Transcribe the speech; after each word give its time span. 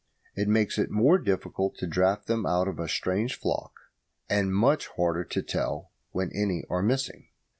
It 0.35 0.47
makes 0.47 0.79
it 0.79 0.89
more 0.89 1.19
difficult 1.19 1.75
to 1.75 1.85
draft 1.85 2.25
them 2.25 2.43
out 2.43 2.67
of 2.67 2.79
a 2.79 2.87
strange 2.87 3.37
flock, 3.39 3.73
and 4.27 4.51
much 4.51 4.87
harder 4.97 5.23
to 5.25 5.43
tell 5.43 5.91
when 6.09 6.31
any 6.33 6.63
are 6.71 6.81
missing. 6.81 7.27